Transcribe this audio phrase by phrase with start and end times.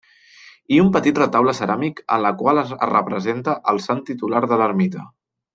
[0.77, 5.09] I un petit retaule ceràmic en la qual es representa al sant titular de l'ermita.